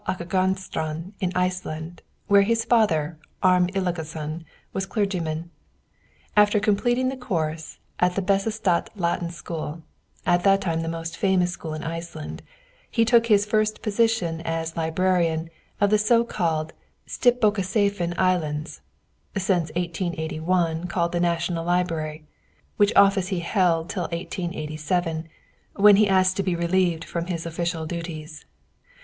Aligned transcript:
Akàgaströnd, 0.07 1.11
in 1.19 1.31
Iceland, 1.35 2.01
where 2.25 2.41
his 2.41 2.65
father, 2.65 3.19
Arm 3.43 3.67
Illugason, 3.67 4.45
was 4.73 4.87
clergyman. 4.87 5.51
After 6.35 6.59
completing 6.59 7.09
the 7.09 7.15
course 7.15 7.77
at 7.99 8.15
the 8.15 8.21
Bessastad 8.23 8.87
Latin 8.95 9.29
School, 9.29 9.83
at 10.25 10.43
that 10.43 10.61
time 10.61 10.81
the 10.81 10.87
most 10.89 11.15
famous 11.17 11.51
school 11.51 11.75
in 11.75 11.83
Iceland, 11.83 12.41
he 12.89 13.05
took 13.05 13.27
his 13.27 13.45
first 13.45 13.83
position 13.83 14.41
as 14.43 14.75
librarian 14.75 15.51
of 15.79 15.91
the 15.91 15.99
so 15.99 16.23
called 16.23 16.73
Stiptbókasafn 17.07 18.17
Islands 18.17 18.81
(since 19.37 19.69
1881 19.75 20.87
called 20.87 21.11
the 21.11 21.19
National 21.19 21.63
Library), 21.63 22.25
which 22.77 22.91
office 22.95 23.27
he 23.27 23.41
held 23.41 23.87
till 23.87 24.05
1887, 24.05 25.29
when 25.75 25.97
he 25.97 26.09
asked 26.09 26.37
to 26.37 26.41
be 26.41 26.55
relieved 26.55 27.03
from 27.05 27.27
his 27.27 27.45
official 27.45 27.85
duties. 27.85 28.45